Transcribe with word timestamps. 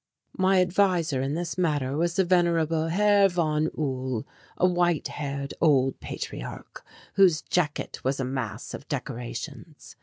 My 0.35 0.61
adviser 0.61 1.21
in 1.21 1.35
this 1.35 1.59
matter 1.59 1.95
was 1.95 2.15
the 2.15 2.25
venerable 2.25 2.87
Herr 2.87 3.29
von 3.29 3.67
Uhl, 3.77 4.25
a 4.57 4.65
white 4.65 5.07
haired 5.09 5.53
old 5.61 5.99
patriarch 5.99 6.83
whose 7.13 7.43
jacket 7.43 8.03
was 8.03 8.19
a 8.19 8.25
mass 8.25 8.73
of 8.73 8.87
decorations. 8.87 9.95